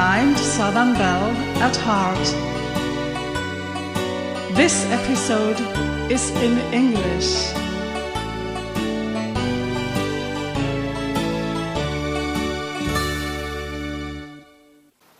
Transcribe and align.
blind 0.00 0.38
Southern 0.38 0.94
belle 0.94 1.30
at 1.60 1.76
heart. 1.76 2.26
This 4.56 4.86
episode 4.98 5.60
is 6.10 6.30
in 6.46 6.56
English. 6.72 7.52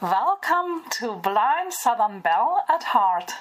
Welcome 0.01 0.85
to 0.93 1.13
Blind 1.17 1.75
Southern 1.75 2.21
Belle 2.21 2.65
at 2.67 2.85
Heart. 2.85 3.33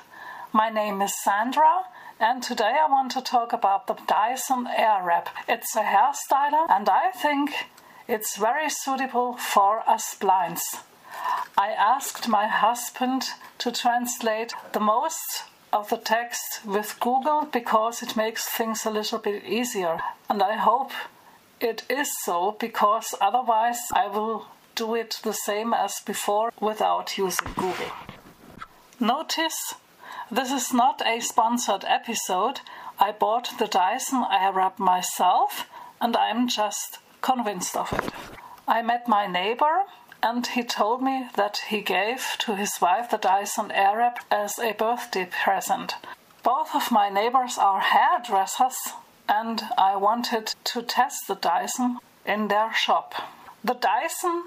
My 0.52 0.70
name 0.70 1.02
is 1.02 1.14
Sandra, 1.24 1.86
and 2.20 2.44
today 2.44 2.76
I 2.86 2.92
want 2.92 3.12
to 3.14 3.22
talk 3.22 3.54
about 3.54 3.88
the 3.88 3.96
Dyson 4.08 4.68
Airwrap. 4.68 5.28
It's 5.48 5.74
a 5.78 5.84
hairstyler, 5.84 6.66
and 6.70 6.90
I 6.90 7.12
think 7.12 7.52
it's 8.10 8.36
very 8.36 8.70
suitable 8.70 9.38
for 9.38 9.90
us 9.90 10.18
blinds. 10.20 10.66
I 11.60 11.72
asked 11.72 12.30
my 12.30 12.48
husband 12.48 13.32
to 13.58 13.70
translate 13.70 14.54
the 14.72 14.80
most 14.80 15.44
of 15.74 15.90
the 15.90 15.98
text 15.98 16.62
with 16.66 16.98
Google 17.02 17.50
because 17.52 18.02
it 18.02 18.16
makes 18.16 18.48
things 18.48 18.86
a 18.86 18.90
little 18.90 19.20
bit 19.20 19.44
easier, 19.44 20.00
and 20.30 20.42
I 20.42 20.56
hope 20.56 20.92
it 21.60 21.84
is 21.90 22.10
so 22.24 22.56
because 22.58 23.14
otherwise 23.20 23.82
I 23.94 24.08
will 24.08 24.46
do 24.76 24.96
it 24.96 25.20
the 25.22 25.34
same 25.34 25.74
as 25.74 26.00
before 26.00 26.54
without 26.62 27.18
using 27.18 27.50
Google. 27.56 27.92
Notice 28.98 29.76
this 30.32 30.54
is 30.54 30.74
not 30.74 31.02
a 31.06 31.20
sponsored 31.20 31.84
episode. 31.86 32.62
I 33.00 33.12
bought 33.12 33.50
the 33.60 33.68
Dyson 33.68 34.24
Airwrap 34.32 34.80
myself 34.80 35.66
and 36.00 36.16
I'm 36.16 36.48
just 36.48 37.00
convinced 37.20 37.76
of 37.76 37.92
it. 37.92 38.14
I 38.66 38.82
met 38.82 39.10
my 39.10 39.28
neighbor 39.28 39.84
and 40.22 40.46
he 40.48 40.64
told 40.64 41.02
me 41.02 41.28
that 41.36 41.58
he 41.70 41.82
gave 41.82 42.36
to 42.40 42.56
his 42.56 42.80
wife 42.82 43.10
the 43.10 43.18
Dyson 43.18 43.70
Airwrap 43.70 44.18
as 44.30 44.60
a 44.60 44.74
birthday 44.74 45.28
present. 45.44 45.96
Both 46.44 46.76
of 46.76 46.92
my 46.92 47.10
neighbors 47.10 47.58
are 47.58 47.80
hairdressers 47.80 48.78
and 49.28 49.64
I 49.78 49.96
wanted 49.96 50.56
to 50.66 50.82
test 50.82 51.28
the 51.28 51.36
Dyson 51.36 52.00
in 52.26 52.48
their 52.48 52.74
shop. 52.74 53.14
The 53.64 53.76
Dyson 53.76 54.46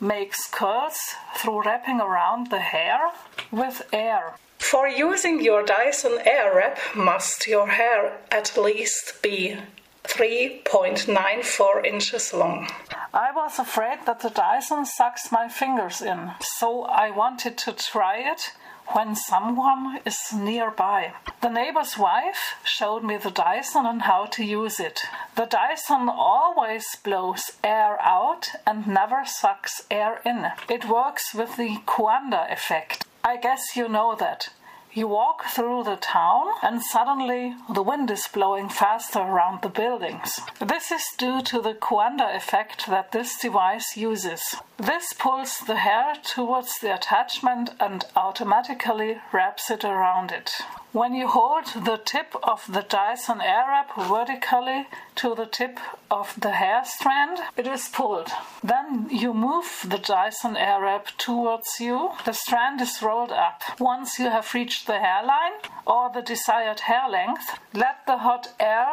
makes 0.00 0.46
curls 0.48 1.14
through 1.36 1.64
wrapping 1.64 2.00
around 2.00 2.50
the 2.50 2.60
hair 2.60 3.10
with 3.50 3.82
air. 3.92 4.34
For 4.58 4.86
using 4.88 5.42
your 5.42 5.62
Dyson 5.64 6.18
Airwrap, 6.24 6.78
must 6.94 7.46
your 7.46 7.68
hair 7.68 8.18
at 8.30 8.56
least 8.56 9.20
be 9.22 9.56
3.94 10.04 11.84
inches 11.84 12.32
long. 12.32 12.68
I 13.12 13.32
was 13.32 13.58
afraid 13.58 14.06
that 14.06 14.20
the 14.20 14.30
Dyson 14.30 14.86
sucks 14.86 15.32
my 15.32 15.48
fingers 15.48 16.00
in, 16.00 16.32
so 16.40 16.82
I 16.82 17.10
wanted 17.10 17.58
to 17.58 17.72
try 17.72 18.18
it 18.18 18.52
when 18.92 19.14
someone 19.14 20.00
is 20.04 20.18
nearby. 20.32 21.12
The 21.42 21.48
neighbor's 21.48 21.96
wife 21.96 22.54
showed 22.64 23.04
me 23.04 23.16
the 23.16 23.30
Dyson 23.30 23.86
and 23.86 24.02
how 24.02 24.26
to 24.26 24.44
use 24.44 24.80
it. 24.80 25.00
The 25.36 25.46
Dyson 25.46 26.08
always 26.08 26.86
blows 27.04 27.52
air 27.62 28.00
out 28.02 28.48
and 28.66 28.86
never 28.86 29.22
sucks 29.24 29.82
air 29.90 30.20
in. 30.24 30.46
It 30.68 30.88
works 30.88 31.34
with 31.34 31.56
the 31.56 31.78
Coanda 31.86 32.50
effect. 32.52 33.04
I 33.22 33.36
guess 33.36 33.76
you 33.76 33.88
know 33.88 34.16
that. 34.18 34.48
You 34.92 35.06
walk 35.06 35.44
through 35.44 35.84
the 35.84 35.94
town 35.94 36.48
and 36.62 36.82
suddenly 36.82 37.54
the 37.72 37.82
wind 37.82 38.10
is 38.10 38.26
blowing 38.26 38.68
faster 38.68 39.20
around 39.20 39.62
the 39.62 39.68
buildings. 39.68 40.40
This 40.58 40.90
is 40.90 41.04
due 41.16 41.42
to 41.42 41.60
the 41.60 41.74
Coanda 41.74 42.34
effect 42.34 42.88
that 42.88 43.12
this 43.12 43.38
device 43.38 43.96
uses. 43.96 44.42
This 44.78 45.12
pulls 45.12 45.58
the 45.60 45.76
hair 45.76 46.14
towards 46.24 46.80
the 46.80 46.92
attachment 46.92 47.70
and 47.78 48.04
automatically 48.16 49.18
wraps 49.32 49.70
it 49.70 49.84
around 49.84 50.32
it. 50.32 50.50
When 50.92 51.14
you 51.14 51.28
hold 51.28 51.66
the 51.84 52.00
tip 52.04 52.34
of 52.42 52.64
the 52.66 52.82
Dyson 52.82 53.38
Airwrap 53.38 53.94
vertically 54.08 54.88
to 55.14 55.36
the 55.36 55.46
tip 55.46 55.78
of 56.10 56.34
the 56.36 56.50
hair 56.50 56.82
strand, 56.84 57.38
it 57.56 57.68
is 57.68 57.86
pulled. 57.86 58.28
Then 58.64 59.08
you 59.08 59.32
move 59.32 59.86
the 59.86 59.98
Dyson 59.98 60.56
Airwrap 60.56 61.16
towards 61.16 61.78
you. 61.78 62.10
The 62.24 62.32
strand 62.32 62.80
is 62.80 63.00
rolled 63.02 63.30
up. 63.30 63.62
Once 63.78 64.18
you 64.18 64.30
have 64.30 64.52
reached 64.52 64.88
the 64.88 64.98
hairline 64.98 65.60
or 65.86 66.10
the 66.12 66.22
desired 66.22 66.80
hair 66.80 67.08
length, 67.08 67.56
let 67.72 68.04
the 68.08 68.18
hot 68.18 68.52
air 68.58 68.88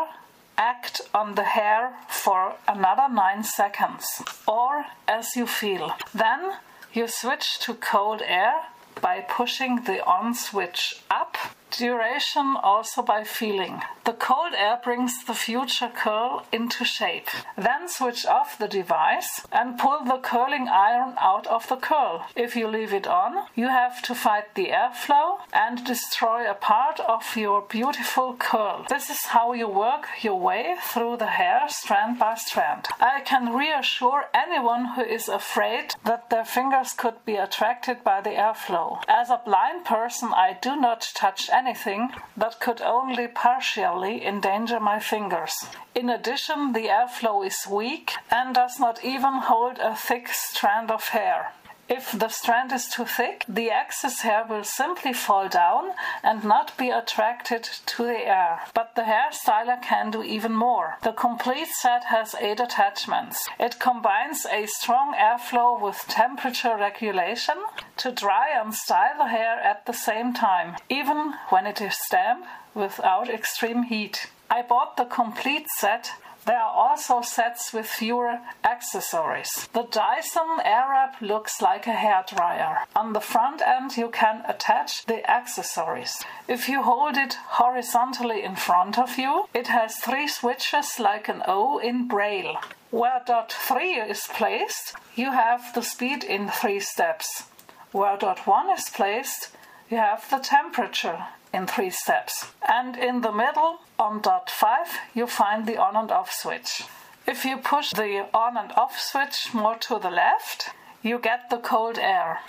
act 0.56 1.02
on 1.16 1.34
the 1.34 1.46
hair 1.46 1.94
for 2.08 2.58
another 2.68 3.12
9 3.12 3.44
seconds 3.44 4.22
or 4.48 4.86
as 5.08 5.36
you 5.36 5.48
feel. 5.48 5.96
Then 6.14 6.58
you 6.94 7.08
switch 7.08 7.58
to 7.62 7.74
cold 7.74 8.22
air 8.24 8.54
by 9.02 9.22
pushing 9.22 9.82
the 9.86 10.06
on 10.06 10.36
switch 10.36 11.02
up 11.10 11.38
Duration 11.72 12.56
also 12.62 13.02
by 13.02 13.24
feeling. 13.24 13.82
The 14.06 14.14
cold 14.14 14.54
air 14.58 14.80
brings 14.82 15.26
the 15.26 15.34
future 15.34 15.92
curl 15.94 16.46
into 16.52 16.86
shape. 16.86 17.28
Then 17.58 17.90
switch 17.90 18.26
off 18.26 18.58
the 18.58 18.68
device 18.68 19.46
and 19.52 19.78
pull 19.78 20.06
the 20.06 20.18
curling 20.18 20.68
iron 20.70 21.16
out 21.20 21.46
of 21.48 21.68
the 21.68 21.76
curl. 21.76 22.26
If 22.36 22.56
you 22.56 22.68
leave 22.68 22.94
it 22.94 23.06
on, 23.06 23.48
you 23.54 23.68
have 23.68 24.02
to 24.04 24.16
fight 24.16 24.56
the 24.56 24.68
airflow 24.68 25.40
and 25.52 25.84
destroy 25.86 26.50
a 26.50 26.54
part 26.54 27.02
of 27.02 27.36
your 27.36 27.62
beautiful 27.62 28.36
curl. 28.40 28.86
This 28.90 29.10
is 29.10 29.26
how 29.26 29.52
you 29.52 29.68
work 29.68 30.08
your 30.22 30.40
way 30.40 30.78
through 30.82 31.18
the 31.18 31.28
hair 31.28 31.64
strand 31.68 32.18
by 32.18 32.36
strand. 32.36 32.88
I 33.00 33.20
can 33.22 33.54
reassure 33.54 34.30
anyone 34.34 34.86
who 34.96 35.02
is 35.02 35.28
afraid 35.28 35.96
that 36.06 36.30
their 36.30 36.46
fingers 36.46 36.94
could 36.94 37.26
be 37.26 37.36
attracted 37.36 38.04
by 38.06 38.22
the 38.22 38.32
airflow. 38.32 39.04
As 39.10 39.30
a 39.30 39.42
blind 39.44 39.84
person, 39.84 40.30
I 40.34 40.58
do 40.62 40.76
not 40.80 41.12
touch 41.14 41.50
anything 41.58 42.10
that 42.36 42.60
could 42.60 42.82
only 42.82 43.28
partially 43.28 44.26
endanger 44.26 44.80
my 44.80 45.00
fingers. 45.00 45.54
In 45.96 46.10
addition, 46.10 46.74
the 46.74 46.88
airflow 46.88 47.46
is 47.46 47.68
weak 47.70 48.12
and 48.30 48.54
does 48.54 48.80
not 48.80 49.04
even 49.04 49.36
hold 49.52 49.78
a 49.80 49.96
thick 49.96 50.28
strand 50.30 50.92
of 50.92 51.10
hair. 51.10 51.54
If 51.90 52.12
the 52.12 52.28
strand 52.28 52.74
is 52.74 52.90
too 52.90 53.06
thick, 53.06 53.46
the 53.48 53.72
excess 53.72 54.22
hair 54.22 54.46
will 54.50 54.66
simply 54.66 55.14
fall 55.14 55.48
down 55.48 55.92
and 56.22 56.44
not 56.44 56.78
be 56.78 56.90
attracted 56.90 57.64
to 57.64 58.04
the 58.04 58.28
air. 58.28 58.62
But 58.74 58.96
the 58.96 59.04
hairstyler 59.04 59.82
can 59.82 60.12
do 60.12 60.22
even 60.22 60.54
more. 60.54 60.98
The 61.04 61.14
complete 61.14 61.70
set 61.70 62.06
has 62.06 62.36
eight 62.36 62.60
attachments. 62.60 63.48
It 63.58 63.80
combines 63.80 64.46
a 64.46 64.66
strong 64.66 65.16
airflow 65.16 65.80
with 65.82 66.06
temperature 66.10 66.76
regulation 66.76 67.58
to 67.98 68.12
dry 68.12 68.50
and 68.50 68.76
style 68.76 69.18
the 69.18 69.28
hair 69.28 69.60
at 69.60 69.86
the 69.86 69.94
same 69.94 70.34
time, 70.34 70.76
even 70.90 71.36
when 71.50 71.66
it 71.66 71.80
is 71.80 71.98
damp 72.12 72.46
without 72.76 73.30
extreme 73.30 73.84
heat. 73.84 74.28
I 74.50 74.62
bought 74.62 74.98
the 74.98 75.06
complete 75.06 75.68
set 75.78 76.12
there 76.48 76.60
are 76.60 76.74
also 76.74 77.22
sets 77.22 77.74
with 77.74 77.86
fewer 77.86 78.40
accessories. 78.64 79.68
The 79.74 79.84
Dyson 79.84 80.60
Airwrap 80.66 81.20
looks 81.20 81.62
like 81.62 81.86
a 81.88 81.94
hairdryer. 81.94 82.86
On 82.96 83.12
the 83.12 83.20
front 83.20 83.62
end 83.62 83.98
you 83.98 84.10
can 84.10 84.44
attach 84.48 85.06
the 85.06 85.30
accessories. 85.30 86.24
If 86.48 86.70
you 86.70 86.82
hold 86.82 87.18
it 87.18 87.34
horizontally 87.60 88.44
in 88.44 88.56
front 88.56 88.98
of 88.98 89.18
you, 89.18 89.50
it 89.54 89.68
has 89.68 89.98
three 89.98 90.28
switches 90.28 91.00
like 91.00 91.28
an 91.28 91.44
O 91.48 91.80
in 91.80 92.08
Braille. 92.08 92.56
Where 92.92 93.22
dot 93.26 93.52
3 93.52 93.96
is 93.96 94.28
placed, 94.28 94.96
you 95.16 95.34
have 95.34 95.74
the 95.76 95.82
speed 95.82 96.24
in 96.24 96.48
three 96.48 96.80
steps. 96.80 97.44
Where 97.92 98.16
dot 98.16 98.48
1 98.48 98.70
is 98.70 98.90
placed, 98.90 99.50
you 99.90 99.98
have 99.98 100.30
the 100.30 100.40
temperature 100.40 101.26
in 101.54 101.68
three 101.68 101.90
steps. 101.90 102.52
And 102.68 102.96
in 102.98 103.22
the 103.22 103.32
middle, 103.32 103.80
on 103.98 104.22
dot 104.22 104.50
5, 104.50 104.88
you 105.14 105.28
find 105.28 105.66
the 105.66 105.78
on 105.78 105.96
and 105.96 106.12
off 106.12 106.32
switch. 106.32 106.84
If 107.26 107.44
you 107.46 107.58
push 107.58 107.92
the 107.92 108.28
on 108.34 108.58
and 108.58 108.72
off 108.74 108.98
switch 109.00 109.54
more 109.54 109.76
to 109.76 110.00
the 110.00 110.10
left, 110.10 110.70
you 111.02 111.20
get 111.20 111.50
the 111.50 111.58
cold 111.58 111.98
air. 111.98 112.40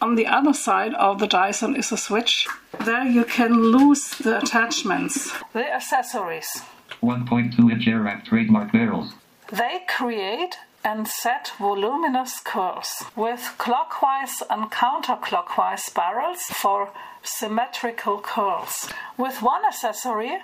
On 0.00 0.14
the 0.14 0.26
other 0.26 0.52
side 0.52 0.94
of 0.94 1.18
the 1.18 1.26
Dyson 1.26 1.74
is 1.74 1.90
a 1.90 1.96
switch. 1.96 2.46
There 2.84 3.04
you 3.04 3.24
can 3.24 3.52
lose 3.72 4.10
the 4.10 4.38
attachments, 4.38 5.32
the 5.52 5.72
accessories. 5.74 6.62
1.2 7.02 7.70
inch 7.70 7.86
Airwrap 7.86 8.24
trademark 8.24 8.72
barrels. 8.72 9.14
They 9.52 9.80
create 9.88 10.56
and 10.84 11.08
set 11.08 11.52
voluminous 11.58 12.40
curls 12.40 13.04
with 13.16 13.54
clockwise 13.58 14.42
and 14.48 14.70
counterclockwise 14.70 15.80
spirals 15.80 16.42
for 16.42 16.90
symmetrical 17.22 18.20
curls. 18.20 18.88
With 19.16 19.42
one 19.42 19.64
accessory, 19.64 20.38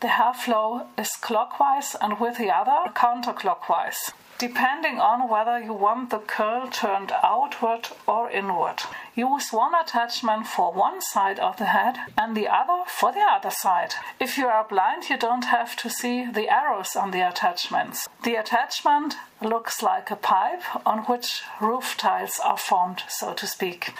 the 0.00 0.08
hair 0.08 0.34
flow 0.34 0.86
is 0.98 1.10
clockwise 1.20 1.96
and 2.00 2.20
with 2.20 2.38
the 2.38 2.50
other 2.50 2.92
counterclockwise 2.92 4.12
depending 4.38 5.00
on 5.00 5.28
whether 5.28 5.58
you 5.58 5.72
want 5.72 6.10
the 6.10 6.18
curl 6.18 6.68
turned 6.68 7.12
outward 7.22 7.88
or 8.06 8.30
inward. 8.30 8.82
Use 9.14 9.50
one 9.50 9.74
attachment 9.74 10.46
for 10.46 10.72
one 10.72 11.00
side 11.00 11.38
of 11.38 11.56
the 11.56 11.66
head 11.66 11.96
and 12.18 12.36
the 12.36 12.48
other 12.48 12.82
for 12.86 13.12
the 13.12 13.20
other 13.20 13.50
side. 13.50 13.94
If 14.20 14.36
you 14.36 14.46
are 14.46 14.66
blind, 14.68 15.08
you 15.08 15.16
don't 15.16 15.46
have 15.46 15.76
to 15.76 15.88
see 15.88 16.30
the 16.30 16.48
arrows 16.48 16.96
on 16.96 17.10
the 17.12 17.26
attachments. 17.26 18.08
The 18.24 18.34
attachment 18.34 19.14
looks 19.40 19.82
like 19.82 20.10
a 20.10 20.16
pipe 20.16 20.62
on 20.86 21.00
which 21.00 21.42
roof 21.60 21.96
tiles 21.96 22.40
are 22.44 22.58
formed, 22.58 23.02
so 23.08 23.32
to 23.34 23.46
speak. 23.46 23.92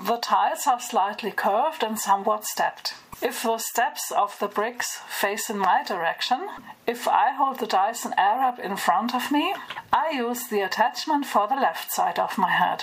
The 0.00 0.16
tiles 0.16 0.66
are 0.66 0.80
slightly 0.80 1.30
curved 1.30 1.82
and 1.82 1.98
somewhat 1.98 2.44
stepped. 2.44 2.94
If 3.20 3.42
the 3.44 3.58
steps 3.58 4.10
of 4.10 4.38
the 4.38 4.48
bricks 4.48 4.98
face 5.08 5.48
in 5.48 5.58
my 5.58 5.84
direction, 5.84 6.48
if 6.86 7.06
I 7.06 7.30
hold 7.32 7.60
the 7.60 7.66
Dyson 7.66 8.12
Airwrap 8.18 8.58
in 8.58 8.76
front 8.76 9.14
of 9.14 9.30
me, 9.30 9.54
I 9.92 10.10
use 10.10 10.48
the 10.48 10.60
attachment 10.60 11.26
for 11.26 11.46
the 11.46 11.54
left 11.54 11.92
side 11.92 12.18
of 12.18 12.36
my 12.36 12.50
head. 12.50 12.82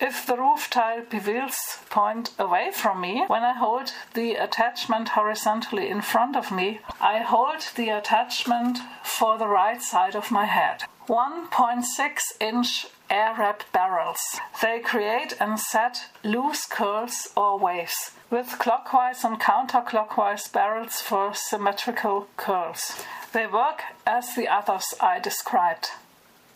If 0.00 0.26
the 0.26 0.36
roof 0.36 0.70
tile 0.70 1.02
pivils 1.02 1.80
point 1.90 2.30
away 2.38 2.70
from 2.72 3.00
me, 3.00 3.24
when 3.26 3.42
I 3.42 3.54
hold 3.54 3.92
the 4.14 4.34
attachment 4.34 5.08
horizontally 5.10 5.88
in 5.88 6.02
front 6.02 6.36
of 6.36 6.52
me, 6.52 6.80
I 7.00 7.18
hold 7.18 7.62
the 7.74 7.88
attachment 7.88 8.78
for 9.02 9.38
the 9.38 9.48
right 9.48 9.82
side 9.82 10.14
of 10.14 10.30
my 10.30 10.44
head. 10.44 10.84
1.6 11.08 12.18
inch 12.38 12.86
Airwrap 13.10 13.60
barrels. 13.72 14.20
They 14.60 14.80
create 14.80 15.34
and 15.40 15.58
set 15.58 16.10
loose 16.22 16.66
curls 16.66 17.28
or 17.34 17.58
waves, 17.58 18.10
with 18.30 18.58
clockwise 18.58 19.24
and 19.24 19.40
counterclockwise 19.40 20.52
barrels 20.52 21.00
for 21.00 21.32
symmetrical 21.32 22.28
curls. 22.36 23.02
They 23.32 23.46
work 23.46 23.84
as 24.06 24.34
the 24.34 24.48
others 24.48 24.92
I 25.00 25.18
described. 25.18 25.88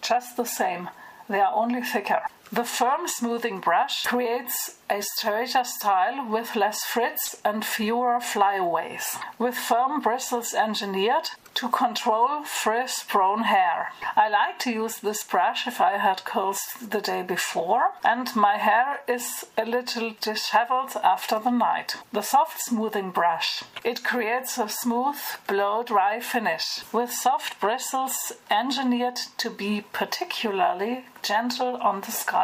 Just 0.03 0.37
the 0.37 0.45
same, 0.45 0.91
they 1.31 1.41
are 1.41 1.55
only 1.55 1.81
thicker. 1.81 2.21
The 2.53 2.65
firm 2.65 3.09
smoothing 3.09 3.61
brush 3.61 4.03
creates 4.03 4.77
a 4.91 5.01
straighter 5.01 5.65
style 5.65 6.29
with 6.29 6.55
less 6.55 6.85
frizz 6.85 7.41
and 7.47 7.65
fewer 7.65 8.21
flyaways, 8.21 9.17
with 9.39 9.55
firm 9.55 10.03
bristles 10.03 10.53
engineered 10.53 11.31
to 11.55 11.71
control 11.71 12.43
frizz 12.45 13.05
prone 13.09 13.45
hair. 13.45 13.93
I 14.17 14.29
like 14.29 14.59
to 14.61 14.71
use 14.71 14.99
this 14.99 15.23
brush 15.25 15.67
if 15.67 15.81
I 15.81 15.97
had 15.97 16.25
curls 16.25 16.61
the 16.87 17.01
day 17.01 17.23
before 17.23 17.93
and 18.05 18.35
my 18.37 18.59
hair 18.59 19.01
is 19.09 19.47
a 19.57 19.65
little 19.65 20.15
disheveled 20.21 20.93
after 21.03 21.39
the 21.39 21.51
night. 21.51 21.97
The 22.13 22.23
soft 22.23 22.61
smoothing 22.61 23.13
brush. 23.13 23.65
It 23.83 24.05
creates 24.05 24.59
a 24.59 24.69
smooth 24.69 25.21
blow 25.47 25.85
dry 25.85 26.21
finish 26.21 26.83
with 26.93 27.11
soft 27.13 27.61
bristles 27.61 28.33
engineered 28.51 29.21
to 29.39 29.49
be 29.49 29.85
particularly 29.93 31.05
gentle 31.23 31.77
on 31.77 32.01
the 32.03 32.11
scalp. 32.11 32.42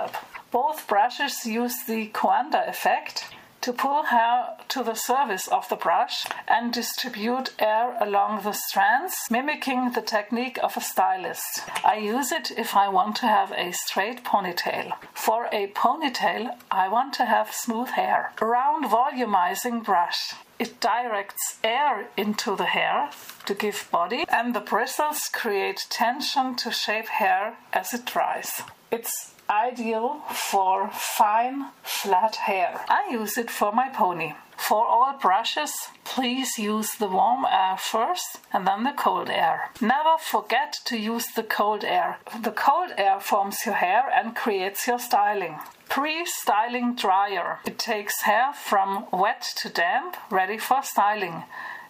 Both 0.50 0.86
brushes 0.86 1.44
use 1.44 1.84
the 1.86 2.08
Coanda 2.08 2.68
effect 2.68 3.24
to 3.60 3.72
pull 3.72 4.04
hair 4.04 4.56
to 4.68 4.82
the 4.82 4.94
surface 4.94 5.48
of 5.48 5.68
the 5.68 5.76
brush 5.76 6.26
and 6.46 6.72
distribute 6.72 7.50
air 7.58 7.96
along 8.00 8.42
the 8.42 8.52
strands, 8.52 9.14
mimicking 9.30 9.92
the 9.92 10.00
technique 10.00 10.58
of 10.62 10.76
a 10.76 10.80
stylist. 10.80 11.62
I 11.84 11.96
use 11.96 12.30
it 12.32 12.52
if 12.56 12.76
I 12.76 12.88
want 12.88 13.16
to 13.16 13.26
have 13.26 13.52
a 13.52 13.72
straight 13.72 14.24
ponytail. 14.24 14.92
For 15.12 15.48
a 15.52 15.72
ponytail, 15.72 16.56
I 16.70 16.88
want 16.88 17.12
to 17.14 17.24
have 17.24 17.52
smooth 17.52 17.88
hair. 17.88 18.32
Round 18.40 18.84
volumizing 18.84 19.84
brush. 19.84 20.34
It 20.58 20.80
directs 20.80 21.58
air 21.62 22.08
into 22.16 22.56
the 22.56 22.66
hair 22.66 23.10
to 23.46 23.54
give 23.54 23.88
body, 23.90 24.24
and 24.28 24.54
the 24.54 24.60
bristles 24.60 25.28
create 25.32 25.86
tension 25.90 26.56
to 26.56 26.70
shape 26.70 27.08
hair 27.08 27.56
as 27.72 27.92
it 27.92 28.04
dries. 28.04 28.62
It's 28.90 29.34
ideal 29.50 30.20
for 30.30 30.90
fine, 30.92 31.66
flat 31.82 32.36
hair. 32.36 32.80
I 32.88 33.08
use 33.10 33.38
it 33.38 33.50
for 33.50 33.72
my 33.72 33.88
pony. 33.88 34.34
For 34.56 34.84
all 34.84 35.16
brushes, 35.20 35.72
please 36.04 36.58
use 36.58 36.92
the 36.96 37.06
warm 37.06 37.46
air 37.50 37.76
first 37.78 38.40
and 38.52 38.66
then 38.66 38.82
the 38.84 38.92
cold 38.92 39.30
air. 39.30 39.70
Never 39.80 40.18
forget 40.18 40.76
to 40.86 40.98
use 40.98 41.26
the 41.28 41.44
cold 41.44 41.84
air. 41.84 42.18
The 42.42 42.50
cold 42.50 42.92
air 42.98 43.20
forms 43.20 43.64
your 43.64 43.76
hair 43.76 44.10
and 44.14 44.36
creates 44.36 44.86
your 44.86 44.98
styling. 44.98 45.58
Pre 45.88 46.26
styling 46.26 46.96
dryer. 46.96 47.60
It 47.64 47.78
takes 47.78 48.22
hair 48.22 48.52
from 48.52 49.06
wet 49.12 49.42
to 49.56 49.68
damp, 49.68 50.16
ready 50.30 50.58
for 50.58 50.82
styling. 50.82 51.44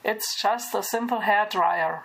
It's 0.04 0.40
just 0.40 0.74
a 0.74 0.82
simple 0.82 1.20
hair 1.20 1.48
dryer. 1.50 2.02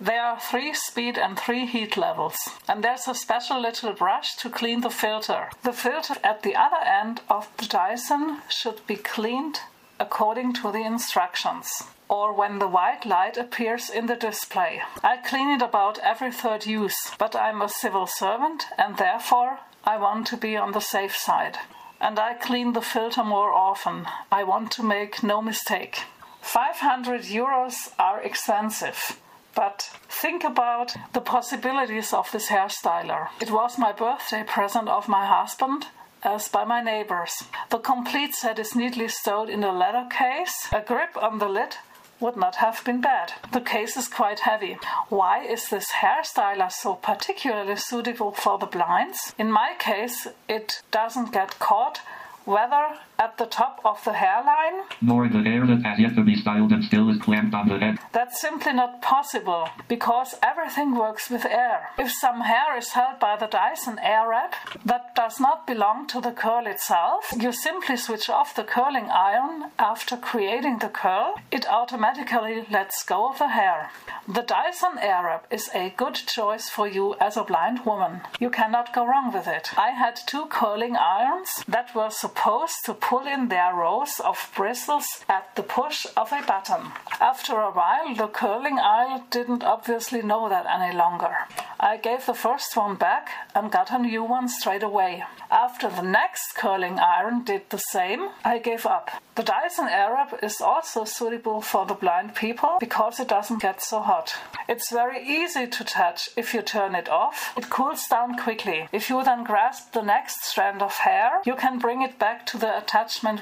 There 0.00 0.22
are 0.22 0.38
three 0.38 0.74
speed 0.74 1.16
and 1.16 1.38
three 1.38 1.64
heat 1.64 1.96
levels, 1.96 2.36
and 2.68 2.84
there's 2.84 3.08
a 3.08 3.14
special 3.14 3.60
little 3.60 3.92
brush 3.92 4.36
to 4.36 4.50
clean 4.50 4.82
the 4.82 4.90
filter. 4.90 5.48
The 5.62 5.72
filter 5.72 6.16
at 6.22 6.42
the 6.42 6.54
other 6.54 6.82
end 6.84 7.22
of 7.30 7.48
the 7.56 7.66
Dyson 7.66 8.42
should 8.48 8.86
be 8.86 8.96
cleaned 8.96 9.60
according 9.98 10.52
to 10.54 10.70
the 10.70 10.82
instructions 10.82 11.84
or 12.08 12.32
when 12.32 12.58
the 12.58 12.68
white 12.68 13.04
light 13.04 13.36
appears 13.36 13.90
in 13.90 14.06
the 14.06 14.16
display. 14.16 14.82
I 15.02 15.16
clean 15.16 15.48
it 15.48 15.62
about 15.62 15.98
every 16.00 16.30
third 16.30 16.66
use, 16.66 17.12
but 17.18 17.34
I'm 17.34 17.62
a 17.62 17.68
civil 17.68 18.06
servant 18.06 18.66
and 18.78 18.96
therefore 18.96 19.60
I 19.84 19.96
want 19.96 20.26
to 20.28 20.36
be 20.36 20.56
on 20.56 20.72
the 20.72 20.80
safe 20.80 21.16
side. 21.16 21.56
And 22.00 22.18
I 22.18 22.34
clean 22.34 22.74
the 22.74 22.82
filter 22.82 23.24
more 23.24 23.52
often. 23.52 24.06
I 24.30 24.44
want 24.44 24.70
to 24.72 24.82
make 24.82 25.22
no 25.22 25.40
mistake. 25.40 26.02
500 26.42 27.22
euros 27.22 27.92
are 27.98 28.20
expensive. 28.20 29.18
But 29.56 29.90
think 30.08 30.44
about 30.44 30.94
the 31.14 31.20
possibilities 31.22 32.12
of 32.12 32.30
this 32.30 32.48
hairstyler. 32.48 33.28
It 33.40 33.50
was 33.50 33.78
my 33.78 33.90
birthday 33.90 34.44
present 34.44 34.88
of 34.88 35.08
my 35.08 35.24
husband, 35.24 35.86
as 36.22 36.48
by 36.48 36.64
my 36.64 36.82
neighbors. 36.82 37.44
The 37.70 37.78
complete 37.78 38.34
set 38.34 38.58
is 38.58 38.76
neatly 38.76 39.08
stowed 39.08 39.48
in 39.48 39.64
a 39.64 39.72
leather 39.72 40.06
case. 40.10 40.68
A 40.72 40.82
grip 40.82 41.16
on 41.16 41.38
the 41.38 41.48
lid 41.48 41.76
would 42.20 42.36
not 42.36 42.56
have 42.56 42.84
been 42.84 43.00
bad. 43.00 43.32
The 43.52 43.62
case 43.62 43.96
is 43.96 44.08
quite 44.08 44.40
heavy. 44.40 44.76
Why 45.08 45.42
is 45.44 45.70
this 45.70 45.90
hairstyler 46.02 46.70
so 46.70 46.94
particularly 46.94 47.76
suitable 47.76 48.32
for 48.32 48.58
the 48.58 48.66
blinds? 48.66 49.34
In 49.38 49.50
my 49.50 49.74
case, 49.78 50.26
it 50.48 50.82
doesn't 50.90 51.32
get 51.32 51.58
caught 51.58 52.02
whether 52.44 52.98
at 53.18 53.38
the 53.38 53.46
top 53.46 53.80
of 53.84 54.02
the 54.04 54.12
hairline. 54.12 54.84
Nor 55.00 55.28
the 55.28 55.42
hair 55.42 55.66
that 55.66 55.82
has 55.84 55.98
yet 55.98 56.14
to 56.16 56.22
be 56.22 56.36
styled 56.36 56.72
and 56.72 56.84
still 56.84 57.08
is 57.10 57.18
clamped 57.18 57.54
on 57.54 57.68
the 57.68 57.78
head. 57.78 57.98
That's 58.12 58.40
simply 58.40 58.72
not 58.72 59.02
possible 59.02 59.68
because 59.88 60.34
everything 60.42 60.94
works 60.96 61.30
with 61.30 61.44
air. 61.44 61.90
If 61.98 62.10
some 62.12 62.40
hair 62.42 62.76
is 62.76 62.90
held 62.90 63.18
by 63.20 63.36
the 63.36 63.46
Dyson 63.46 63.98
Airwrap 64.02 64.52
that 64.84 65.14
does 65.14 65.40
not 65.40 65.66
belong 65.66 66.06
to 66.08 66.20
the 66.20 66.32
curl 66.32 66.66
itself, 66.66 67.32
you 67.38 67.52
simply 67.52 67.96
switch 67.96 68.28
off 68.28 68.54
the 68.54 68.64
curling 68.64 69.08
iron 69.10 69.70
after 69.78 70.16
creating 70.16 70.78
the 70.78 70.88
curl. 70.88 71.34
It 71.50 71.66
automatically 71.68 72.66
lets 72.70 73.02
go 73.04 73.30
of 73.30 73.38
the 73.38 73.48
hair. 73.48 73.90
The 74.28 74.42
Dyson 74.42 74.98
Airwrap 74.98 75.42
is 75.50 75.70
a 75.74 75.94
good 75.96 76.14
choice 76.14 76.68
for 76.68 76.88
you 76.88 77.14
as 77.20 77.36
a 77.36 77.44
blind 77.44 77.84
woman. 77.84 78.20
You 78.40 78.50
cannot 78.50 78.92
go 78.92 79.06
wrong 79.06 79.32
with 79.32 79.46
it. 79.46 79.70
I 79.78 79.90
had 79.90 80.18
two 80.26 80.46
curling 80.46 80.96
irons 80.96 81.50
that 81.68 81.94
were 81.94 82.10
supposed 82.10 82.84
to 82.84 82.94
pull 83.06 83.24
in 83.24 83.46
their 83.46 83.72
rows 83.72 84.18
of 84.24 84.50
bristles 84.56 85.06
at 85.28 85.54
the 85.54 85.62
push 85.62 86.06
of 86.16 86.32
a 86.32 86.42
button. 86.42 86.90
After 87.20 87.52
a 87.60 87.70
while, 87.70 88.12
the 88.16 88.26
curling 88.26 88.80
iron 88.80 89.22
didn't 89.30 89.62
obviously 89.62 90.22
know 90.22 90.48
that 90.48 90.66
any 90.66 90.92
longer. 90.96 91.36
I 91.78 91.98
gave 91.98 92.26
the 92.26 92.34
first 92.34 92.76
one 92.76 92.96
back 92.96 93.28
and 93.54 93.70
got 93.70 93.92
a 93.92 93.98
new 93.98 94.24
one 94.24 94.48
straight 94.48 94.82
away. 94.82 95.22
After 95.50 95.88
the 95.88 96.02
next 96.02 96.56
curling 96.56 96.98
iron 96.98 97.44
did 97.44 97.70
the 97.70 97.78
same, 97.78 98.30
I 98.44 98.58
gave 98.58 98.84
up. 98.86 99.10
The 99.36 99.42
Dyson 99.42 99.86
Airwrap 99.86 100.42
is 100.42 100.60
also 100.60 101.04
suitable 101.04 101.60
for 101.60 101.84
the 101.86 101.94
blind 101.94 102.34
people 102.34 102.78
because 102.80 103.20
it 103.20 103.28
doesn't 103.28 103.60
get 103.60 103.82
so 103.82 104.00
hot. 104.00 104.34
It's 104.68 104.90
very 104.90 105.22
easy 105.22 105.66
to 105.66 105.84
touch 105.84 106.30
if 106.36 106.54
you 106.54 106.62
turn 106.62 106.94
it 106.94 107.08
off. 107.08 107.52
It 107.56 107.70
cools 107.70 108.06
down 108.08 108.38
quickly. 108.38 108.88
If 108.92 109.10
you 109.10 109.22
then 109.22 109.44
grasp 109.44 109.92
the 109.92 110.02
next 110.02 110.44
strand 110.44 110.82
of 110.82 110.94
hair, 110.96 111.42
you 111.44 111.54
can 111.54 111.78
bring 111.78 112.00
it 112.02 112.18
back 112.18 112.46
to 112.46 112.58
the 112.58 112.78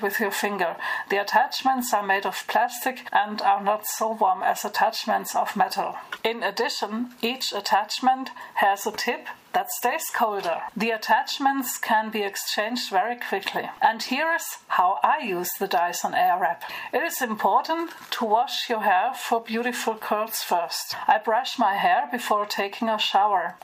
with 0.03 0.19
your 0.19 0.33
finger. 0.33 0.77
The 1.11 1.19
attachments 1.19 1.95
are 1.95 2.03
made 2.03 2.27
of 2.27 2.45
plastic 2.49 3.07
and 3.13 3.41
are 3.41 3.63
not 3.63 3.87
so 3.87 4.13
warm 4.13 4.43
as 4.43 4.65
attachments 4.65 5.37
of 5.37 5.57
metal. 5.57 5.95
In 6.25 6.43
addition, 6.43 7.11
each 7.23 7.53
attachment 7.53 8.31
has 8.55 8.85
a 8.85 8.91
tip 8.91 9.29
that 9.53 9.71
stays 9.71 10.11
colder. 10.13 10.61
The 10.77 10.91
attachments 10.91 11.79
can 11.79 12.11
be 12.11 12.23
exchanged 12.23 12.91
very 12.91 13.17
quickly. 13.17 13.71
And 13.81 14.03
here 14.03 14.35
is 14.35 14.45
how 14.67 14.99
I 15.05 15.21
use 15.21 15.51
the 15.61 15.69
Dyson 15.69 16.13
Airwrap. 16.13 16.63
It 16.93 17.05
is 17.05 17.23
important 17.23 17.93
to 18.19 18.25
wash 18.25 18.69
your 18.69 18.81
hair 18.81 19.13
for 19.15 19.41
beautiful 19.41 19.95
curls 19.95 20.41
first. 20.41 20.97
I 21.07 21.19
brush 21.19 21.59
my 21.61 21.75
hair 21.75 22.09
before 22.11 22.47
taking 22.47 22.89
a 22.89 22.99
shower. 22.99 23.55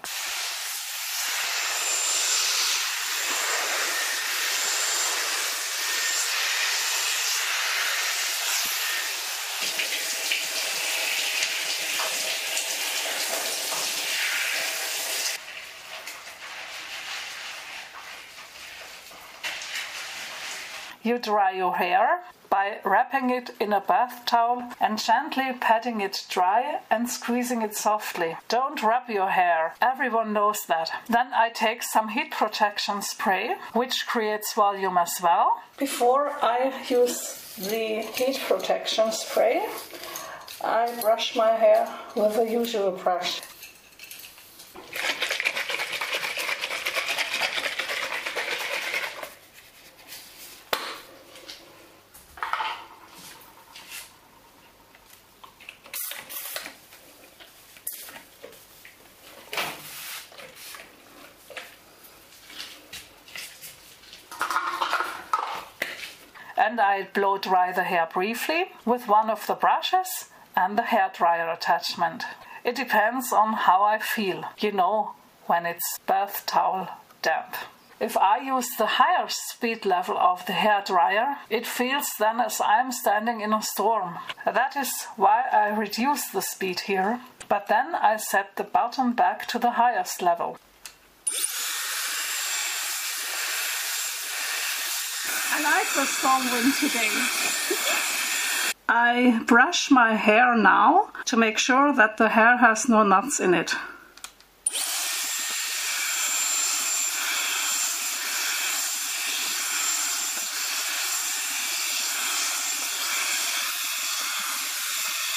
You 21.03 21.19
dry 21.19 21.53
your 21.53 21.77
hair 21.77 22.23
by 22.51 22.79
wrapping 22.85 23.31
it 23.31 23.51
in 23.61 23.73
a 23.73 23.81
bath 23.81 24.27
towel 24.27 24.71
and 24.81 24.99
gently 24.99 25.53
patting 25.61 26.01
it 26.01 26.27
dry 26.29 26.81
and 26.91 27.09
squeezing 27.09 27.63
it 27.63 27.75
softly. 27.77 28.37
Don't 28.49 28.83
rub 28.83 29.09
your 29.09 29.31
hair. 29.31 29.75
Everyone 29.81 30.33
knows 30.33 30.67
that. 30.67 30.91
Then 31.09 31.29
I 31.33 31.51
take 31.51 31.83
some 31.83 32.09
heat 32.09 32.33
protection 32.33 33.03
spray, 33.03 33.55
which 33.73 34.07
creates 34.07 34.53
volume 34.53 34.99
as 34.99 35.13
well. 35.23 35.63
Before 35.79 36.33
I 36.43 36.85
use 36.89 37.55
the 37.57 38.03
heat 38.03 38.41
protection 38.47 39.13
spray, 39.13 39.67
I 40.63 41.01
brush 41.01 41.37
my 41.37 41.53
hair 41.53 41.89
with 42.15 42.35
the 42.35 42.51
usual 42.51 42.91
brush. 42.91 43.41
And 66.61 66.79
I 66.79 67.09
blow 67.15 67.39
dry 67.39 67.73
the 67.73 67.85
hair 67.85 68.07
briefly 68.13 68.67
with 68.85 69.09
one 69.09 69.31
of 69.31 69.47
the 69.47 69.55
brushes 69.55 70.27
and 70.55 70.77
the 70.77 70.83
hair 70.83 71.11
dryer 71.17 71.49
attachment. 71.51 72.25
It 72.65 72.77
depends 72.77 73.33
on 73.33 73.55
how 73.55 73.83
I 73.83 73.99
feel, 73.99 74.45
you 74.59 74.73
know, 74.73 75.13
when 75.47 75.65
it's 75.65 75.99
bath 76.07 76.45
towel 76.45 76.89
damp. 77.23 77.55
If 77.99 78.17
I 78.17 78.39
use 78.39 78.69
the 78.77 78.99
higher 79.01 79.29
speed 79.29 79.87
level 79.87 80.19
of 80.19 80.45
the 80.45 80.53
hair 80.53 80.83
dryer, 80.87 81.37
it 81.49 81.67
feels 81.67 82.09
then 82.19 82.41
as 82.41 82.61
I'm 82.61 82.93
standing 82.93 83.41
in 83.41 83.55
a 83.55 83.63
storm. 83.63 84.19
That 84.45 84.77
is 84.77 84.91
why 85.17 85.45
I 85.53 85.69
reduce 85.69 86.29
the 86.29 86.43
speed 86.43 86.81
here, 86.81 87.21
but 87.49 87.69
then 87.69 87.95
I 87.95 88.17
set 88.17 88.57
the 88.57 88.65
button 88.65 89.13
back 89.13 89.47
to 89.49 89.59
the 89.59 89.73
highest 89.73 90.21
level. 90.23 90.59
I 95.53 95.63
like 95.63 95.95
the 95.95 96.07
strong 96.07 96.43
wind 96.51 96.75
today. 96.75 97.11
I 98.89 99.43
brush 99.47 99.91
my 99.91 100.15
hair 100.15 100.57
now 100.57 101.11
to 101.27 101.37
make 101.37 101.59
sure 101.59 101.93
that 101.95 102.17
the 102.17 102.31
hair 102.31 102.57
has 102.57 102.89
no 102.89 103.03
knots 103.05 103.39
in 103.39 103.55
it. 103.55 103.75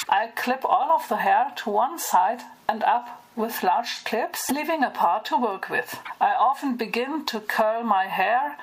I 0.08 0.28
clip 0.36 0.64
all 0.64 0.92
of 0.92 1.08
the 1.08 1.16
hair 1.16 1.52
to 1.56 1.70
one 1.70 1.98
side 1.98 2.42
and 2.68 2.82
up 2.84 3.24
with 3.36 3.62
large 3.62 4.04
clips, 4.04 4.50
leaving 4.50 4.82
a 4.82 4.90
part 4.90 5.24
to 5.26 5.36
work 5.36 5.68
with. 5.68 5.98
I 6.20 6.32
often 6.34 6.76
begin 6.76 7.24
to 7.26 7.40
curl 7.40 7.82
my 7.82 8.06
hair 8.06 8.56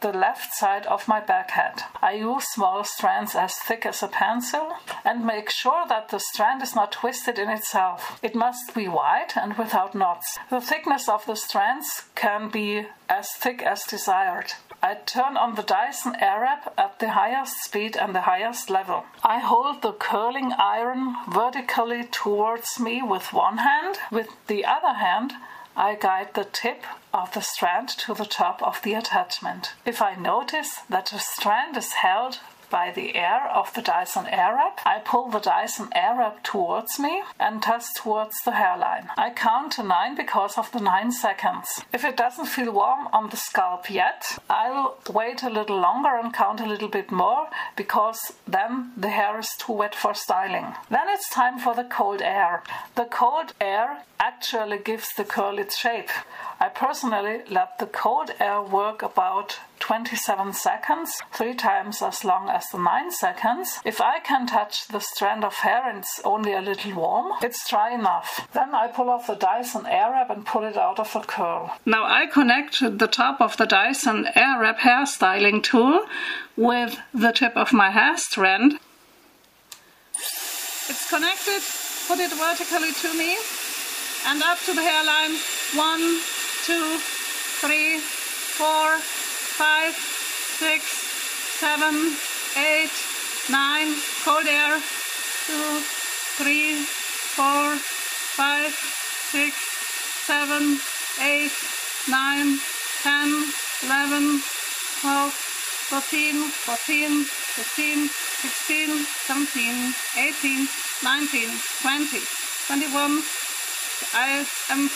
the 0.00 0.12
left 0.12 0.54
side 0.54 0.86
of 0.86 1.08
my 1.08 1.20
back 1.20 1.50
head. 1.50 1.82
I 2.02 2.12
use 2.12 2.44
small 2.44 2.84
strands 2.84 3.34
as 3.34 3.54
thick 3.66 3.86
as 3.86 4.02
a 4.02 4.08
pencil 4.08 4.72
and 5.04 5.26
make 5.26 5.50
sure 5.50 5.84
that 5.88 6.08
the 6.08 6.20
strand 6.20 6.62
is 6.62 6.74
not 6.74 6.92
twisted 6.92 7.38
in 7.38 7.48
itself. 7.48 8.18
It 8.22 8.34
must 8.34 8.74
be 8.74 8.88
wide 8.88 9.32
and 9.36 9.56
without 9.56 9.94
knots. 9.94 10.38
The 10.50 10.60
thickness 10.60 11.08
of 11.08 11.26
the 11.26 11.36
strands 11.36 12.04
can 12.14 12.48
be 12.48 12.86
as 13.08 13.30
thick 13.32 13.62
as 13.62 13.84
desired. 13.84 14.52
I 14.82 14.94
turn 14.94 15.36
on 15.36 15.54
the 15.54 15.62
Dyson 15.62 16.14
Airwrap 16.20 16.72
at 16.78 16.98
the 16.98 17.10
highest 17.10 17.56
speed 17.64 17.96
and 17.96 18.14
the 18.14 18.20
highest 18.20 18.70
level. 18.70 19.04
I 19.24 19.38
hold 19.38 19.82
the 19.82 19.92
curling 19.92 20.52
iron 20.52 21.16
vertically 21.28 22.04
towards 22.04 22.78
me 22.78 23.02
with 23.02 23.32
one 23.32 23.58
hand. 23.58 23.98
With 24.12 24.28
the 24.46 24.64
other 24.64 24.94
hand, 24.94 25.32
I 25.78 25.94
guide 25.94 26.32
the 26.32 26.44
tip 26.44 26.84
of 27.12 27.34
the 27.34 27.42
strand 27.42 27.90
to 27.90 28.14
the 28.14 28.24
top 28.24 28.62
of 28.62 28.80
the 28.82 28.94
attachment. 28.94 29.74
If 29.84 30.00
I 30.00 30.14
notice 30.14 30.80
that 30.88 31.10
the 31.12 31.18
strand 31.18 31.76
is 31.76 31.92
held 31.92 32.38
by 32.70 32.90
the 32.90 33.14
air 33.16 33.48
of 33.48 33.72
the 33.74 33.82
Dyson 33.82 34.26
Airwrap, 34.26 34.78
I 34.84 35.00
pull 35.04 35.28
the 35.30 35.38
Dyson 35.38 35.88
Airwrap 35.94 36.42
towards 36.42 36.98
me 36.98 37.22
and 37.38 37.62
toss 37.62 37.92
towards 37.94 38.36
the 38.44 38.52
hairline. 38.52 39.08
I 39.16 39.30
count 39.30 39.72
to 39.72 39.82
9 39.82 40.14
because 40.16 40.58
of 40.58 40.70
the 40.72 40.80
9 40.80 41.12
seconds. 41.12 41.66
If 41.92 42.04
it 42.04 42.16
doesn't 42.16 42.46
feel 42.46 42.72
warm 42.72 43.08
on 43.12 43.30
the 43.30 43.36
scalp 43.36 43.90
yet, 43.90 44.38
I'll 44.48 44.98
wait 45.12 45.42
a 45.42 45.50
little 45.50 45.78
longer 45.78 46.16
and 46.16 46.32
count 46.32 46.60
a 46.60 46.66
little 46.66 46.88
bit 46.88 47.10
more 47.10 47.48
because 47.76 48.32
then 48.46 48.92
the 48.96 49.10
hair 49.10 49.38
is 49.38 49.50
too 49.58 49.72
wet 49.72 49.94
for 49.94 50.14
styling. 50.14 50.74
Then 50.90 51.08
it's 51.08 51.28
time 51.30 51.58
for 51.58 51.74
the 51.74 51.84
cold 51.84 52.22
air. 52.22 52.62
The 52.94 53.04
cold 53.04 53.52
air 53.60 54.02
actually 54.18 54.78
gives 54.78 55.08
the 55.16 55.24
curl 55.24 55.58
its 55.58 55.76
shape. 55.76 56.10
I 56.58 56.68
personally 56.68 57.42
let 57.50 57.78
the 57.78 57.86
cold 57.86 58.30
air 58.40 58.62
work 58.62 59.02
about 59.02 59.58
27 59.80 60.54
seconds, 60.54 61.12
three 61.32 61.54
times 61.54 62.00
as 62.00 62.24
long 62.24 62.48
as 62.48 62.64
the 62.72 62.78
9 62.78 63.10
seconds. 63.10 63.80
If 63.84 64.00
I 64.00 64.20
can 64.20 64.46
touch 64.46 64.88
the 64.88 65.00
strand 65.00 65.44
of 65.44 65.54
hair 65.54 65.86
and 65.86 65.98
it's 65.98 66.20
only 66.24 66.54
a 66.54 66.62
little 66.62 66.94
warm, 66.94 67.32
it's 67.42 67.68
dry 67.68 67.92
enough. 67.92 68.48
Then 68.54 68.74
I 68.74 68.88
pull 68.88 69.10
off 69.10 69.26
the 69.26 69.34
Dyson 69.34 69.82
Airwrap 69.84 70.30
and 70.30 70.46
pull 70.46 70.64
it 70.64 70.78
out 70.78 70.98
of 70.98 71.12
the 71.12 71.20
curl. 71.20 71.76
Now 71.84 72.04
I 72.04 72.26
connect 72.26 72.80
the 72.80 73.06
top 73.06 73.40
of 73.40 73.58
the 73.58 73.66
Dyson 73.66 74.26
Airwrap 74.34 74.78
hair 74.78 75.04
styling 75.04 75.60
tool 75.60 76.06
with 76.56 76.98
the 77.12 77.32
tip 77.32 77.54
of 77.54 77.74
my 77.74 77.90
hair 77.90 78.16
strand. 78.16 78.78
It's 80.14 81.10
connected, 81.10 81.60
put 82.08 82.18
it 82.18 82.32
vertically 82.32 82.92
to 82.92 83.14
me 83.18 83.36
and 84.26 84.42
up 84.42 84.58
to 84.64 84.72
the 84.74 84.82
hairline. 84.82 85.36
One, 85.74 86.20
two, 86.66 86.98
three, 87.62 88.00
four, 88.58 88.98
five, 88.98 89.94
six, 89.94 90.82
seven, 91.62 91.94
eight, 92.58 92.90
nine, 93.48 93.94
cold 94.26 94.46
air, 94.50 94.74
two, 95.46 95.78
three, 96.42 96.74
four, 97.38 97.78
five, 98.34 98.74
six, 99.30 99.54
seven, 100.26 100.82
eight, 101.22 101.54
nine, 102.10 102.58
ten, 103.06 103.30
eleven, 103.86 104.42
twelve, 104.98 105.30
thirteen, 105.86 106.50
fourteen, 106.50 107.22
fifteen, 107.30 108.08
sixteen, 108.10 109.06
seventeen, 109.22 109.94
eighteen, 110.18 110.66
nineteen, 111.04 111.50
twenty, 111.78 112.26
twenty-one. 112.66 113.22
I 114.18 114.44
am 114.70 114.90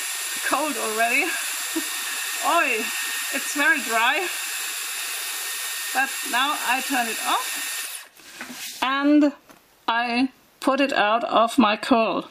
cold 0.51 0.77
already. 0.77 1.27
Oi, 1.77 2.85
it's 3.35 3.55
very 3.55 3.81
dry. 3.83 4.27
But 5.95 6.11
now 6.31 6.57
I 6.67 6.81
turn 6.81 7.07
it 7.09 7.19
off 7.27 8.81
and 8.83 9.33
I 9.89 10.31
put 10.61 10.81
it 10.81 10.93
out 10.93 11.25
of 11.25 11.59
my 11.59 11.77
curl. 11.77 12.29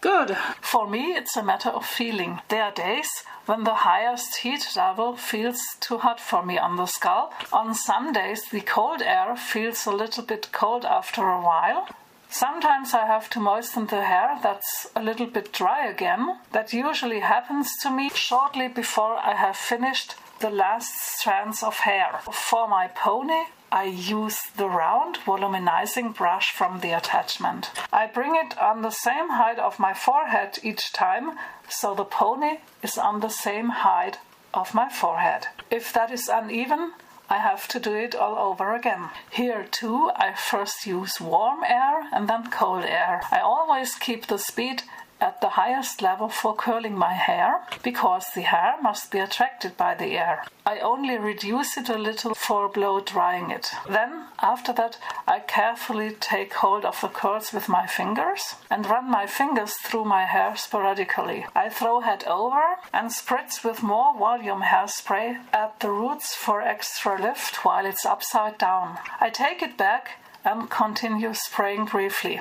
Good. 0.00 0.36
For 0.60 0.88
me, 0.88 1.14
it's 1.16 1.36
a 1.36 1.42
matter 1.42 1.70
of 1.70 1.84
feeling. 1.84 2.40
There 2.48 2.62
are 2.62 2.72
days 2.72 3.08
when 3.46 3.64
the 3.64 3.74
highest 3.74 4.36
heat 4.38 4.64
level 4.76 5.16
feels 5.16 5.60
too 5.80 5.98
hot 5.98 6.20
for 6.20 6.44
me 6.44 6.56
on 6.56 6.76
the 6.76 6.86
scalp. 6.86 7.32
On 7.52 7.74
some 7.74 8.12
days, 8.12 8.42
the 8.50 8.60
cold 8.60 9.02
air 9.02 9.36
feels 9.36 9.86
a 9.86 9.90
little 9.90 10.24
bit 10.24 10.52
cold 10.52 10.84
after 10.84 11.22
a 11.22 11.40
while. 11.40 11.88
Sometimes 12.30 12.94
I 12.94 13.06
have 13.06 13.30
to 13.30 13.40
moisten 13.40 13.86
the 13.86 14.04
hair 14.04 14.38
that's 14.42 14.88
a 14.94 15.02
little 15.02 15.26
bit 15.26 15.52
dry 15.52 15.86
again. 15.86 16.38
That 16.52 16.72
usually 16.72 17.20
happens 17.20 17.70
to 17.82 17.90
me 17.90 18.10
shortly 18.10 18.68
before 18.68 19.16
I 19.16 19.34
have 19.34 19.56
finished 19.56 20.14
the 20.40 20.50
last 20.50 20.94
strands 21.18 21.62
of 21.62 21.78
hair. 21.78 22.20
For 22.32 22.68
my 22.68 22.88
pony, 22.88 23.44
I 23.72 23.84
use 23.84 24.38
the 24.56 24.68
round 24.68 25.18
volumizing 25.26 26.14
brush 26.14 26.52
from 26.52 26.80
the 26.80 26.92
attachment. 26.92 27.70
I 27.92 28.06
bring 28.06 28.34
it 28.36 28.56
on 28.58 28.82
the 28.82 28.90
same 28.90 29.30
height 29.30 29.58
of 29.58 29.78
my 29.78 29.92
forehead 29.92 30.58
each 30.62 30.92
time, 30.92 31.38
so 31.68 31.94
the 31.94 32.04
pony 32.04 32.58
is 32.82 32.96
on 32.96 33.20
the 33.20 33.28
same 33.28 33.70
height 33.70 34.18
of 34.54 34.74
my 34.74 34.88
forehead. 34.88 35.48
If 35.70 35.92
that 35.92 36.10
is 36.10 36.28
uneven, 36.28 36.92
I 37.30 37.38
have 37.38 37.68
to 37.68 37.78
do 37.78 37.94
it 37.94 38.14
all 38.14 38.38
over 38.38 38.74
again. 38.74 39.10
Here 39.30 39.66
too, 39.70 40.10
I 40.16 40.32
first 40.34 40.86
use 40.86 41.20
warm 41.20 41.62
air 41.62 42.08
and 42.12 42.26
then 42.28 42.50
cold 42.50 42.84
air. 42.84 43.20
I 43.30 43.40
always 43.40 43.94
keep 43.94 44.26
the 44.26 44.38
speed 44.38 44.82
at 45.20 45.40
the 45.40 45.50
highest 45.50 46.00
level 46.02 46.28
for 46.28 46.54
curling 46.54 46.96
my 46.96 47.12
hair 47.12 47.60
because 47.82 48.26
the 48.34 48.42
hair 48.42 48.76
must 48.82 49.10
be 49.10 49.18
attracted 49.18 49.76
by 49.76 49.94
the 49.94 50.18
air. 50.18 50.44
I 50.64 50.78
only 50.78 51.16
reduce 51.16 51.76
it 51.76 51.88
a 51.88 51.98
little 51.98 52.34
for 52.34 52.68
blow 52.68 53.00
drying 53.00 53.50
it. 53.50 53.70
Then, 53.88 54.26
after 54.40 54.72
that, 54.74 54.98
I 55.26 55.40
carefully 55.40 56.10
take 56.20 56.54
hold 56.54 56.84
of 56.84 57.00
the 57.00 57.08
curls 57.08 57.52
with 57.52 57.68
my 57.68 57.86
fingers 57.86 58.54
and 58.70 58.86
run 58.86 59.10
my 59.10 59.26
fingers 59.26 59.74
through 59.84 60.04
my 60.04 60.24
hair 60.24 60.56
sporadically. 60.56 61.46
I 61.54 61.68
throw 61.68 62.00
head 62.00 62.24
over 62.24 62.76
and 62.92 63.10
spritz 63.10 63.64
with 63.64 63.82
more 63.82 64.16
volume 64.18 64.62
hairspray 64.62 65.38
at 65.52 65.80
the 65.80 65.90
roots 65.90 66.34
for 66.34 66.60
extra 66.60 67.20
lift 67.20 67.64
while 67.64 67.86
it's 67.86 68.06
upside 68.06 68.58
down. 68.58 68.98
I 69.20 69.30
take 69.30 69.62
it 69.62 69.76
back 69.76 70.22
and 70.44 70.70
continue 70.70 71.34
spraying 71.34 71.86
briefly. 71.86 72.40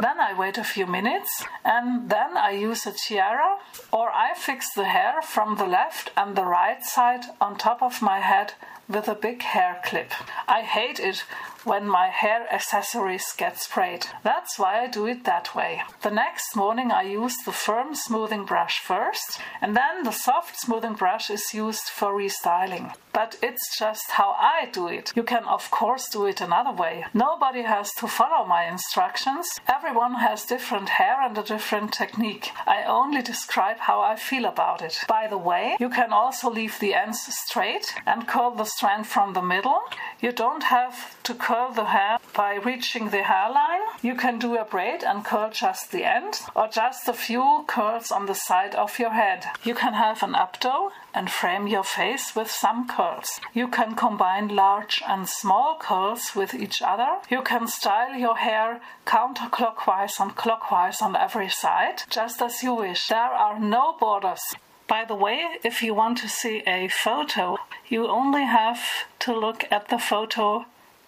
Then 0.00 0.20
I 0.20 0.32
wait 0.48 0.56
a 0.56 0.64
few 0.64 0.86
minutes 0.86 1.44
and 1.62 2.08
then 2.08 2.34
I 2.34 2.52
use 2.52 2.86
a 2.86 2.92
tiara 2.92 3.58
or 3.92 4.08
I 4.08 4.32
fix 4.34 4.72
the 4.72 4.86
hair 4.86 5.20
from 5.20 5.58
the 5.58 5.66
left 5.66 6.10
and 6.16 6.34
the 6.34 6.46
right 6.46 6.82
side 6.82 7.24
on 7.38 7.58
top 7.58 7.82
of 7.82 8.00
my 8.00 8.20
head 8.20 8.54
with 8.88 9.08
a 9.08 9.14
big 9.14 9.42
hair 9.42 9.82
clip. 9.84 10.10
I 10.48 10.62
hate 10.62 10.98
it 11.00 11.18
when 11.64 11.86
my 11.86 12.06
hair 12.06 12.46
accessories 12.50 13.26
get 13.36 13.58
sprayed. 13.58 14.06
That's 14.24 14.58
why 14.58 14.80
I 14.82 14.86
do 14.86 15.04
it 15.06 15.24
that 15.24 15.54
way. 15.54 15.82
The 16.00 16.16
next 16.24 16.56
morning 16.56 16.90
I 16.90 17.02
use 17.02 17.36
the 17.44 17.52
firm 17.52 17.94
smoothing 17.94 18.46
brush 18.46 18.78
first 18.78 19.38
and 19.60 19.76
then 19.76 20.04
the 20.04 20.12
soft 20.12 20.58
smoothing 20.58 20.94
brush 20.94 21.28
is 21.28 21.52
used 21.52 21.88
for 21.98 22.14
restyling. 22.14 22.94
But 23.20 23.36
it's 23.42 23.76
just 23.76 24.12
how 24.12 24.36
I 24.38 24.66
do 24.70 24.86
it. 24.86 25.12
You 25.16 25.24
can 25.24 25.42
of 25.56 25.72
course 25.72 26.08
do 26.08 26.26
it 26.26 26.40
another 26.40 26.70
way. 26.70 27.04
Nobody 27.12 27.62
has 27.62 27.92
to 27.94 28.06
follow 28.06 28.46
my 28.46 28.62
instructions. 28.66 29.48
Everyone 29.66 30.14
has 30.14 30.44
different 30.44 30.88
hair 30.88 31.16
and 31.20 31.36
a 31.36 31.42
different 31.42 31.92
technique. 31.92 32.52
I 32.64 32.84
only 32.84 33.22
describe 33.22 33.78
how 33.78 34.00
I 34.00 34.14
feel 34.14 34.44
about 34.44 34.82
it. 34.82 34.96
By 35.08 35.26
the 35.26 35.44
way, 35.50 35.76
you 35.80 35.88
can 35.88 36.12
also 36.12 36.48
leave 36.48 36.78
the 36.78 36.94
ends 36.94 37.20
straight 37.44 37.92
and 38.06 38.28
curl 38.28 38.52
the 38.52 38.72
strand 38.76 39.08
from 39.08 39.32
the 39.32 39.42
middle. 39.42 39.80
You 40.20 40.30
don't 40.30 40.62
have 40.62 41.20
to 41.24 41.34
curl 41.34 41.72
the 41.72 41.86
hair 41.86 42.18
by 42.34 42.54
reaching 42.54 43.10
the 43.10 43.24
hairline. 43.24 43.84
You 44.00 44.14
can 44.14 44.38
do 44.38 44.56
a 44.56 44.64
braid 44.64 45.02
and 45.02 45.24
curl 45.24 45.50
just 45.50 45.90
the 45.90 46.04
end 46.04 46.34
or 46.54 46.68
just 46.68 47.08
a 47.08 47.12
few 47.26 47.64
curls 47.66 48.12
on 48.12 48.26
the 48.26 48.40
side 48.48 48.76
of 48.76 49.00
your 49.00 49.14
head. 49.22 49.44
You 49.64 49.74
can 49.74 49.94
have 49.94 50.22
an 50.22 50.34
updo 50.34 50.92
and 51.14 51.28
frame 51.28 51.66
your 51.66 51.82
face 51.82 52.36
with 52.36 52.48
some 52.48 52.86
curls. 52.86 53.07
You 53.54 53.68
can 53.68 53.94
combine 53.94 54.48
large 54.48 55.02
and 55.06 55.28
small 55.28 55.76
curls 55.78 56.34
with 56.34 56.54
each 56.54 56.82
other. 56.82 57.18
You 57.30 57.42
can 57.42 57.66
style 57.66 58.14
your 58.14 58.36
hair 58.36 58.80
counterclockwise 59.06 60.20
and 60.20 60.34
clockwise 60.34 61.00
on 61.00 61.16
every 61.16 61.48
side, 61.48 62.02
just 62.10 62.42
as 62.42 62.62
you 62.62 62.74
wish. 62.74 63.08
There 63.08 63.18
are 63.18 63.58
no 63.58 63.96
borders. 63.98 64.42
By 64.86 65.04
the 65.04 65.14
way, 65.14 65.58
if 65.62 65.82
you 65.82 65.94
want 65.94 66.18
to 66.18 66.28
see 66.28 66.62
a 66.66 66.88
photo, 66.88 67.58
you 67.88 68.08
only 68.08 68.44
have 68.44 68.80
to 69.20 69.38
look 69.38 69.64
at 69.70 69.88
the 69.88 69.98
photo 69.98 70.64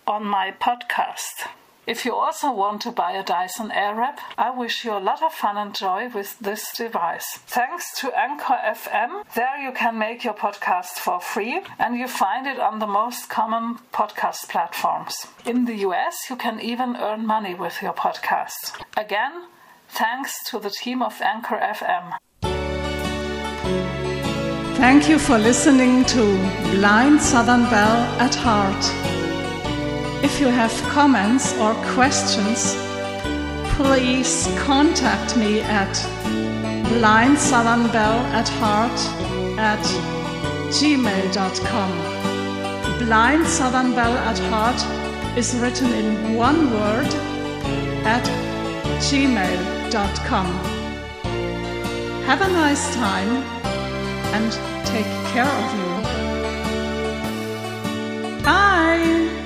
on 0.07 0.25
my 0.25 0.53
podcast. 0.53 1.49
If 1.91 2.05
you 2.05 2.15
also 2.15 2.53
want 2.53 2.83
to 2.83 2.93
buy 2.93 3.11
a 3.15 3.25
Dyson 3.25 3.71
Airwrap, 3.71 4.19
I 4.39 4.51
wish 4.51 4.85
you 4.85 4.93
a 4.93 5.03
lot 5.11 5.25
of 5.25 5.35
fun 5.35 5.57
and 5.57 5.75
joy 5.75 6.09
with 6.15 6.39
this 6.39 6.73
device. 6.73 7.27
Thanks 7.49 7.99
to 7.99 8.17
Anchor 8.17 8.59
FM, 8.65 9.25
there 9.35 9.59
you 9.61 9.73
can 9.73 9.99
make 9.99 10.23
your 10.23 10.35
podcast 10.35 11.01
for 11.05 11.19
free 11.21 11.61
and 11.81 11.99
you 11.99 12.07
find 12.07 12.47
it 12.47 12.61
on 12.61 12.79
the 12.79 12.87
most 12.87 13.29
common 13.29 13.81
podcast 13.93 14.49
platforms. 14.49 15.27
In 15.45 15.65
the 15.65 15.79
US, 15.89 16.31
you 16.31 16.37
can 16.37 16.61
even 16.61 16.97
earn 16.97 17.27
money 17.27 17.55
with 17.55 17.83
your 17.83 17.93
podcast. 17.93 18.81
Again, 18.97 19.49
thanks 19.89 20.45
to 20.45 20.61
the 20.61 20.71
team 20.71 21.03
of 21.03 21.21
Anchor 21.21 21.59
FM. 21.59 22.07
Thank 24.77 25.09
you 25.09 25.19
for 25.19 25.39
listening 25.39 26.05
to 26.05 26.23
Blind 26.71 27.21
Southern 27.21 27.65
Belle 27.65 28.05
at 28.21 28.37
Heart. 28.37 29.10
If 30.23 30.41
you 30.41 30.49
have 30.49 30.73
comments 30.91 31.57
or 31.59 31.75
questions, 31.95 32.75
please 33.77 34.49
contact 34.59 35.37
me 35.37 35.61
at 35.61 35.95
blindsouthernbelle 36.91 38.23
at 38.33 38.49
heart 38.49 39.01
at 39.59 39.85
gmail.com. 40.71 42.11
Blind 42.99 43.47
Southern 43.47 43.95
Belle 43.95 44.19
at 44.19 44.39
heart 44.51 44.81
is 45.39 45.57
written 45.57 45.91
in 45.93 46.35
one 46.35 46.71
word 46.71 47.09
at 48.05 48.25
gmail.com. 49.01 50.47
Have 52.27 52.43
a 52.43 52.49
nice 52.49 52.95
time 52.95 53.43
and 54.35 54.53
take 54.87 55.11
care 55.33 55.47
of 55.47 55.75
you. 55.79 55.91
Bye! 58.45 59.40